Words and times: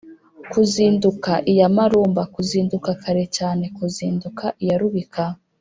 kuzinduka 0.51 1.31
iya 1.51 1.67
marumba: 1.75 2.21
kuzinduka 2.33 2.89
kare 3.03 3.23
cyane, 3.37 3.65
kuzinduka 3.77 4.45
iya 4.63 4.77
rubika 4.81 5.23